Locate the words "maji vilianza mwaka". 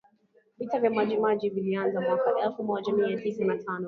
1.17-2.39